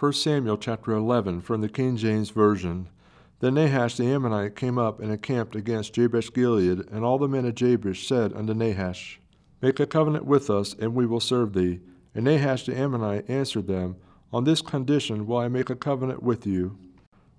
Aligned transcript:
1 0.00 0.14
Samuel 0.14 0.56
chapter 0.56 0.92
11 0.92 1.42
from 1.42 1.60
the 1.60 1.68
King 1.68 1.94
James 1.94 2.30
Version. 2.30 2.88
Then 3.40 3.52
Nahash 3.52 3.98
the 3.98 4.06
Ammonite 4.06 4.56
came 4.56 4.78
up 4.78 4.98
and 4.98 5.12
encamped 5.12 5.54
against 5.54 5.92
Jabesh 5.92 6.32
Gilead, 6.32 6.88
and 6.90 7.04
all 7.04 7.18
the 7.18 7.28
men 7.28 7.44
of 7.44 7.54
Jabesh 7.54 8.08
said 8.08 8.32
unto 8.32 8.54
Nahash, 8.54 9.20
Make 9.60 9.78
a 9.78 9.86
covenant 9.86 10.24
with 10.24 10.48
us, 10.48 10.74
and 10.80 10.94
we 10.94 11.04
will 11.04 11.20
serve 11.20 11.52
thee. 11.52 11.80
And 12.14 12.24
Nahash 12.24 12.64
the 12.64 12.74
Ammonite 12.74 13.28
answered 13.28 13.66
them, 13.66 13.96
On 14.32 14.44
this 14.44 14.62
condition 14.62 15.26
will 15.26 15.36
I 15.36 15.48
make 15.48 15.68
a 15.68 15.76
covenant 15.76 16.22
with 16.22 16.46
you, 16.46 16.78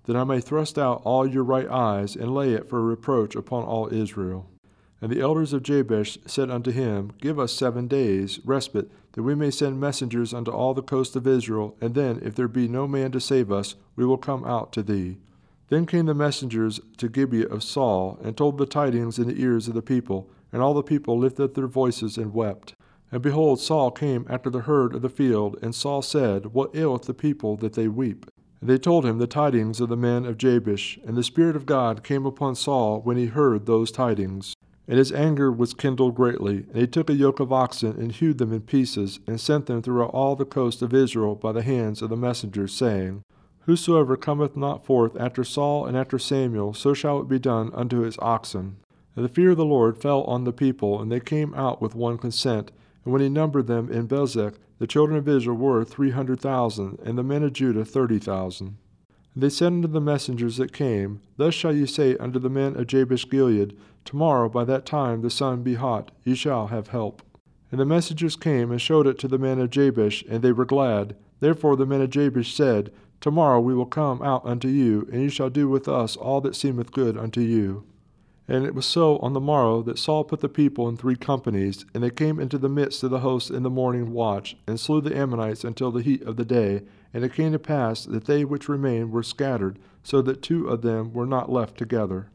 that 0.04 0.14
I 0.14 0.22
may 0.22 0.40
thrust 0.40 0.78
out 0.78 1.02
all 1.02 1.26
your 1.26 1.42
right 1.42 1.68
eyes, 1.68 2.14
and 2.14 2.32
lay 2.32 2.52
it 2.52 2.68
for 2.68 2.80
reproach 2.80 3.34
upon 3.34 3.64
all 3.64 3.92
Israel. 3.92 4.48
And 5.02 5.10
the 5.10 5.20
elders 5.20 5.52
of 5.52 5.64
Jabesh 5.64 6.16
said 6.26 6.48
unto 6.48 6.70
him, 6.70 7.10
Give 7.20 7.36
us 7.36 7.52
seven 7.52 7.88
days' 7.88 8.38
respite, 8.44 8.88
that 9.14 9.24
we 9.24 9.34
may 9.34 9.50
send 9.50 9.80
messengers 9.80 10.32
unto 10.32 10.52
all 10.52 10.74
the 10.74 10.80
coast 10.80 11.16
of 11.16 11.26
Israel, 11.26 11.76
and 11.80 11.96
then, 11.96 12.20
if 12.22 12.36
there 12.36 12.46
be 12.46 12.68
no 12.68 12.86
man 12.86 13.10
to 13.10 13.20
save 13.20 13.50
us, 13.50 13.74
we 13.96 14.06
will 14.06 14.16
come 14.16 14.44
out 14.44 14.72
to 14.74 14.82
thee. 14.82 15.18
Then 15.70 15.86
came 15.86 16.06
the 16.06 16.14
messengers 16.14 16.78
to 16.98 17.08
Gibeah 17.08 17.48
of 17.48 17.64
Saul, 17.64 18.16
and 18.22 18.36
told 18.36 18.58
the 18.58 18.64
tidings 18.64 19.18
in 19.18 19.26
the 19.26 19.42
ears 19.42 19.66
of 19.66 19.74
the 19.74 19.82
people, 19.82 20.30
and 20.52 20.62
all 20.62 20.72
the 20.72 20.84
people 20.84 21.18
lifted 21.18 21.42
up 21.42 21.54
their 21.54 21.66
voices 21.66 22.16
and 22.16 22.32
wept. 22.32 22.74
And 23.10 23.20
behold, 23.20 23.58
Saul 23.58 23.90
came 23.90 24.24
after 24.30 24.50
the 24.50 24.60
herd 24.60 24.94
of 24.94 25.02
the 25.02 25.08
field, 25.08 25.58
and 25.62 25.74
Saul 25.74 26.02
said, 26.02 26.54
What 26.54 26.76
aileth 26.76 27.02
the 27.02 27.12
people 27.12 27.56
that 27.56 27.72
they 27.72 27.88
weep? 27.88 28.30
And 28.60 28.70
they 28.70 28.78
told 28.78 29.04
him 29.04 29.18
the 29.18 29.26
tidings 29.26 29.80
of 29.80 29.88
the 29.88 29.96
men 29.96 30.24
of 30.24 30.38
Jabesh, 30.38 31.00
and 31.04 31.16
the 31.16 31.24
Spirit 31.24 31.56
of 31.56 31.66
God 31.66 32.04
came 32.04 32.24
upon 32.24 32.54
Saul 32.54 33.00
when 33.00 33.16
he 33.16 33.26
heard 33.26 33.66
those 33.66 33.90
tidings. 33.90 34.54
And 34.92 34.98
his 34.98 35.10
anger 35.10 35.50
was 35.50 35.72
kindled 35.72 36.16
greatly, 36.16 36.66
and 36.70 36.76
he 36.76 36.86
took 36.86 37.08
a 37.08 37.14
yoke 37.14 37.40
of 37.40 37.50
oxen, 37.50 37.98
and 37.98 38.12
hewed 38.12 38.36
them 38.36 38.52
in 38.52 38.60
pieces, 38.60 39.20
and 39.26 39.40
sent 39.40 39.64
them 39.64 39.80
throughout 39.80 40.10
all 40.10 40.36
the 40.36 40.44
coast 40.44 40.82
of 40.82 40.92
Israel 40.92 41.34
by 41.34 41.52
the 41.52 41.62
hands 41.62 42.02
of 42.02 42.10
the 42.10 42.16
messengers, 42.18 42.74
saying, 42.74 43.22
Whosoever 43.60 44.18
cometh 44.18 44.54
not 44.54 44.84
forth 44.84 45.18
after 45.18 45.44
Saul 45.44 45.86
and 45.86 45.96
after 45.96 46.18
Samuel, 46.18 46.74
so 46.74 46.92
shall 46.92 47.20
it 47.22 47.28
be 47.30 47.38
done 47.38 47.70
unto 47.72 48.00
his 48.00 48.18
oxen. 48.18 48.76
And 49.16 49.24
the 49.24 49.30
fear 49.30 49.52
of 49.52 49.56
the 49.56 49.64
Lord 49.64 49.96
fell 49.96 50.24
on 50.24 50.44
the 50.44 50.52
people, 50.52 51.00
and 51.00 51.10
they 51.10 51.20
came 51.20 51.54
out 51.54 51.80
with 51.80 51.94
one 51.94 52.18
consent. 52.18 52.70
And 53.06 53.14
when 53.14 53.22
he 53.22 53.30
numbered 53.30 53.68
them 53.68 53.90
in 53.90 54.06
Bezek, 54.06 54.56
the 54.78 54.86
children 54.86 55.16
of 55.16 55.26
Israel 55.26 55.56
were 55.56 55.86
three 55.86 56.10
hundred 56.10 56.38
thousand, 56.38 56.98
and 57.02 57.16
the 57.16 57.22
men 57.22 57.42
of 57.42 57.54
Judah 57.54 57.86
thirty 57.86 58.18
thousand. 58.18 58.76
They 59.34 59.48
said 59.48 59.68
unto 59.68 59.88
the 59.88 60.00
messengers 60.00 60.58
that 60.58 60.72
came, 60.72 61.20
Thus 61.38 61.54
shall 61.54 61.74
ye 61.74 61.86
say 61.86 62.16
unto 62.18 62.38
the 62.38 62.50
men 62.50 62.76
of 62.76 62.86
Jabesh 62.86 63.28
Gilead, 63.30 63.76
Tomorrow 64.04 64.50
by 64.50 64.64
that 64.64 64.84
time 64.84 65.22
the 65.22 65.30
sun 65.30 65.62
be 65.62 65.74
hot, 65.74 66.10
ye 66.24 66.34
shall 66.34 66.66
have 66.66 66.88
help. 66.88 67.22
And 67.70 67.80
the 67.80 67.86
messengers 67.86 68.36
came 68.36 68.70
and 68.70 68.80
showed 68.80 69.06
it 69.06 69.18
to 69.20 69.28
the 69.28 69.38
men 69.38 69.58
of 69.58 69.70
Jabesh, 69.70 70.22
and 70.28 70.42
they 70.42 70.52
were 70.52 70.66
glad. 70.66 71.16
Therefore 71.40 71.76
the 71.76 71.86
men 71.86 72.02
of 72.02 72.10
Jabesh 72.10 72.54
said, 72.54 72.92
Tomorrow 73.20 73.60
we 73.60 73.74
will 73.74 73.86
come 73.86 74.20
out 74.20 74.44
unto 74.44 74.68
you, 74.68 75.08
and 75.10 75.22
ye 75.22 75.28
shall 75.30 75.48
do 75.48 75.68
with 75.68 75.88
us 75.88 76.16
all 76.16 76.40
that 76.42 76.56
seemeth 76.56 76.92
good 76.92 77.16
unto 77.16 77.40
you. 77.40 77.84
And 78.48 78.64
it 78.64 78.74
was 78.74 78.86
so 78.86 79.18
on 79.18 79.32
the 79.32 79.40
morrow 79.40 79.82
that 79.82 79.98
Saul 79.98 80.24
put 80.24 80.40
the 80.40 80.48
people 80.48 80.88
in 80.88 80.96
three 80.96 81.16
companies, 81.16 81.86
and 81.94 82.02
they 82.02 82.10
came 82.10 82.40
into 82.40 82.58
the 82.58 82.68
midst 82.68 83.02
of 83.02 83.10
the 83.10 83.20
host 83.20 83.50
in 83.50 83.62
the 83.62 83.70
morning 83.70 84.12
watch, 84.12 84.56
and 84.66 84.80
slew 84.80 85.00
the 85.00 85.16
Ammonites 85.16 85.64
until 85.64 85.92
the 85.92 86.02
heat 86.02 86.22
of 86.22 86.36
the 86.36 86.44
day. 86.44 86.82
And 87.14 87.24
it 87.24 87.34
came 87.34 87.52
to 87.52 87.58
pass 87.58 88.04
that 88.04 88.24
they 88.24 88.44
which 88.44 88.68
remained 88.68 89.12
were 89.12 89.22
scattered, 89.22 89.78
so 90.02 90.20
that 90.22 90.42
two 90.42 90.68
of 90.68 90.82
them 90.82 91.12
were 91.12 91.26
not 91.26 91.52
left 91.52 91.78
together. 91.78 92.30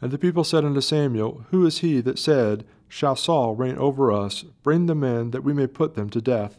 And 0.00 0.10
the 0.10 0.18
people 0.18 0.44
said 0.44 0.64
unto 0.64 0.80
Samuel, 0.80 1.46
Who 1.50 1.64
is 1.64 1.78
he 1.78 2.00
that 2.00 2.18
said, 2.18 2.64
Shall 2.88 3.16
Saul 3.16 3.54
reign 3.54 3.76
over 3.76 4.12
us? 4.12 4.42
Bring 4.62 4.86
the 4.86 4.94
men, 4.94 5.30
that 5.30 5.44
we 5.44 5.52
may 5.52 5.66
put 5.66 5.94
them 5.94 6.10
to 6.10 6.20
death. 6.20 6.58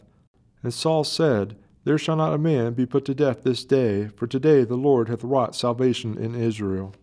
And 0.62 0.72
Saul 0.74 1.04
said, 1.04 1.56
There 1.84 1.98
shall 1.98 2.16
not 2.16 2.34
a 2.34 2.38
man 2.38 2.72
be 2.72 2.86
put 2.86 3.04
to 3.04 3.14
death 3.14 3.42
this 3.42 3.64
day, 3.64 4.08
for 4.08 4.26
today 4.26 4.64
the 4.64 4.76
Lord 4.76 5.08
hath 5.08 5.22
wrought 5.22 5.54
salvation 5.54 6.18
in 6.18 6.34
Israel. 6.34 6.94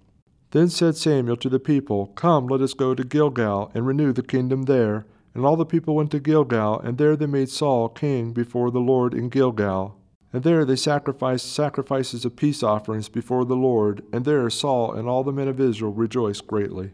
Then 0.54 0.70
said 0.70 0.96
Samuel 0.96 1.36
to 1.38 1.50
the 1.50 1.60
people, 1.60 2.12
Come, 2.14 2.46
let 2.46 2.62
us 2.62 2.76
go 2.76 2.94
to 2.94 3.04
Gilgal, 3.04 3.72
and 3.74 3.88
renew 3.88 4.14
the 4.14 4.22
kingdom 4.22 4.64
there. 4.64 5.08
And 5.34 5.44
all 5.44 5.56
the 5.56 5.66
people 5.66 5.96
went 5.96 6.12
to 6.12 6.20
Gilgal, 6.20 6.80
and 6.82 7.00
there 7.00 7.16
they 7.16 7.26
made 7.26 7.50
Saul 7.50 7.90
king 7.90 8.34
before 8.34 8.70
the 8.70 8.80
Lord 8.80 9.16
in 9.16 9.30
Gilgal. 9.30 9.98
And 10.32 10.44
there 10.44 10.64
they 10.64 10.76
sacrificed 10.76 11.52
sacrifices 11.52 12.24
of 12.24 12.36
peace 12.36 12.62
offerings 12.62 13.10
before 13.10 13.46
the 13.46 13.56
Lord, 13.56 14.04
and 14.14 14.26
there 14.26 14.48
Saul 14.52 14.94
and 14.94 15.08
all 15.10 15.24
the 15.24 15.32
men 15.32 15.48
of 15.48 15.60
Israel 15.60 15.92
rejoiced 15.92 16.46
greatly. 16.46 16.94